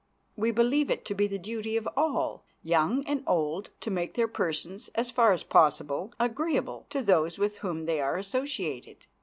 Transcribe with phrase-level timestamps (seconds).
[0.35, 4.27] We believe it to be the duty of all, young and old, to make their
[4.27, 9.05] persons, as far as possible, agreeable to those with whom they are associated.